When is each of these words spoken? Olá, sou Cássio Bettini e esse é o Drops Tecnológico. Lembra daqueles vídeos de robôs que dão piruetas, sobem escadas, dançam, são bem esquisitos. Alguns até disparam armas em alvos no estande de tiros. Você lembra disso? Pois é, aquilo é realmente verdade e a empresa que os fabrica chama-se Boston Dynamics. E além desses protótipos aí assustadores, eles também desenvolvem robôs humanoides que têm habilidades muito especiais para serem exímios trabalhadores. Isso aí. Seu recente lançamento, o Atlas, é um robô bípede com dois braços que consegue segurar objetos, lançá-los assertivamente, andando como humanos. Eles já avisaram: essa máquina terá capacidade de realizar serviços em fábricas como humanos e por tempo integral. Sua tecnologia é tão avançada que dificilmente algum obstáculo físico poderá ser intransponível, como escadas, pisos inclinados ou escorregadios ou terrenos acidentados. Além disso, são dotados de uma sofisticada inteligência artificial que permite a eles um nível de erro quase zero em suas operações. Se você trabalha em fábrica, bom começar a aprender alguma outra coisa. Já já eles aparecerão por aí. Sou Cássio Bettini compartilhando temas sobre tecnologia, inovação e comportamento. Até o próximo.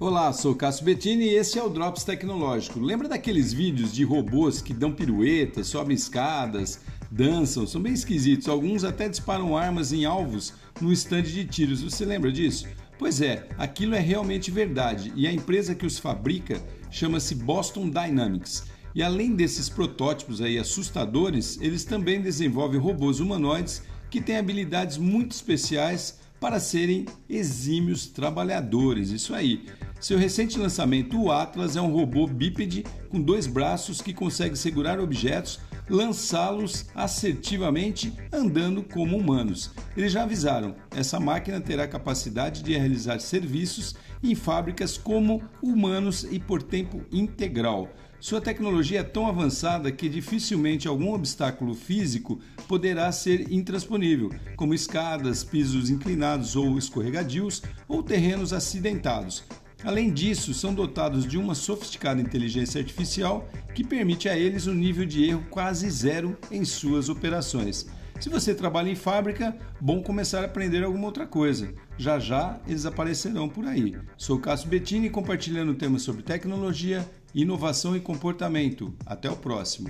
Olá, 0.00 0.32
sou 0.32 0.54
Cássio 0.54 0.86
Bettini 0.86 1.26
e 1.26 1.34
esse 1.34 1.58
é 1.58 1.62
o 1.62 1.68
Drops 1.68 2.04
Tecnológico. 2.04 2.80
Lembra 2.80 3.06
daqueles 3.06 3.52
vídeos 3.52 3.92
de 3.92 4.02
robôs 4.02 4.62
que 4.62 4.72
dão 4.72 4.90
piruetas, 4.90 5.66
sobem 5.66 5.94
escadas, 5.94 6.80
dançam, 7.10 7.66
são 7.66 7.82
bem 7.82 7.92
esquisitos. 7.92 8.48
Alguns 8.48 8.82
até 8.82 9.10
disparam 9.10 9.54
armas 9.54 9.92
em 9.92 10.06
alvos 10.06 10.54
no 10.80 10.90
estande 10.90 11.30
de 11.30 11.44
tiros. 11.44 11.82
Você 11.82 12.06
lembra 12.06 12.32
disso? 12.32 12.66
Pois 12.98 13.20
é, 13.20 13.46
aquilo 13.58 13.94
é 13.94 14.00
realmente 14.00 14.50
verdade 14.50 15.12
e 15.14 15.26
a 15.26 15.32
empresa 15.32 15.74
que 15.74 15.84
os 15.84 15.98
fabrica 15.98 16.64
chama-se 16.90 17.34
Boston 17.34 17.90
Dynamics. 17.90 18.64
E 18.94 19.02
além 19.02 19.36
desses 19.36 19.68
protótipos 19.68 20.40
aí 20.40 20.58
assustadores, 20.58 21.58
eles 21.60 21.84
também 21.84 22.22
desenvolvem 22.22 22.80
robôs 22.80 23.20
humanoides 23.20 23.82
que 24.08 24.22
têm 24.22 24.38
habilidades 24.38 24.96
muito 24.96 25.32
especiais 25.32 26.18
para 26.40 26.58
serem 26.58 27.04
exímios 27.28 28.06
trabalhadores. 28.06 29.10
Isso 29.10 29.34
aí. 29.34 29.66
Seu 30.00 30.16
recente 30.16 30.58
lançamento, 30.58 31.20
o 31.20 31.30
Atlas, 31.30 31.76
é 31.76 31.80
um 31.80 31.92
robô 31.92 32.26
bípede 32.26 32.86
com 33.10 33.20
dois 33.20 33.46
braços 33.46 34.00
que 34.00 34.14
consegue 34.14 34.56
segurar 34.56 34.98
objetos, 34.98 35.60
lançá-los 35.90 36.86
assertivamente, 36.94 38.10
andando 38.32 38.82
como 38.82 39.18
humanos. 39.18 39.70
Eles 39.94 40.10
já 40.10 40.22
avisaram: 40.22 40.74
essa 40.90 41.20
máquina 41.20 41.60
terá 41.60 41.86
capacidade 41.86 42.62
de 42.62 42.72
realizar 42.72 43.20
serviços 43.20 43.94
em 44.22 44.34
fábricas 44.34 44.96
como 44.96 45.42
humanos 45.62 46.26
e 46.30 46.38
por 46.38 46.62
tempo 46.62 47.02
integral. 47.12 47.90
Sua 48.18 48.40
tecnologia 48.40 49.00
é 49.00 49.02
tão 49.02 49.26
avançada 49.26 49.92
que 49.92 50.08
dificilmente 50.08 50.88
algum 50.88 51.12
obstáculo 51.12 51.74
físico 51.74 52.40
poderá 52.66 53.12
ser 53.12 53.52
intransponível, 53.52 54.30
como 54.56 54.72
escadas, 54.72 55.44
pisos 55.44 55.90
inclinados 55.90 56.56
ou 56.56 56.78
escorregadios 56.78 57.62
ou 57.86 58.02
terrenos 58.02 58.54
acidentados. 58.54 59.44
Além 59.82 60.12
disso, 60.12 60.52
são 60.52 60.74
dotados 60.74 61.26
de 61.26 61.38
uma 61.38 61.54
sofisticada 61.54 62.20
inteligência 62.20 62.80
artificial 62.80 63.48
que 63.74 63.82
permite 63.82 64.28
a 64.28 64.38
eles 64.38 64.66
um 64.66 64.74
nível 64.74 65.06
de 65.06 65.24
erro 65.24 65.44
quase 65.50 65.88
zero 65.90 66.36
em 66.50 66.64
suas 66.64 67.08
operações. 67.08 67.86
Se 68.20 68.28
você 68.28 68.54
trabalha 68.54 68.90
em 68.90 68.94
fábrica, 68.94 69.56
bom 69.80 70.02
começar 70.02 70.42
a 70.42 70.44
aprender 70.44 70.84
alguma 70.84 71.06
outra 71.06 71.26
coisa. 71.26 71.72
Já 71.96 72.18
já 72.18 72.60
eles 72.66 72.84
aparecerão 72.84 73.48
por 73.48 73.64
aí. 73.64 73.96
Sou 74.18 74.38
Cássio 74.38 74.68
Bettini 74.68 75.08
compartilhando 75.08 75.74
temas 75.74 76.02
sobre 76.02 76.22
tecnologia, 76.22 77.08
inovação 77.34 77.96
e 77.96 78.00
comportamento. 78.00 78.94
Até 79.06 79.30
o 79.30 79.36
próximo. 79.36 79.88